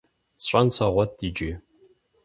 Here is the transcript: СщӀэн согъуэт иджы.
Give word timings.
СщӀэн 0.43 0.67
согъуэт 0.75 1.11
иджы. 1.27 1.51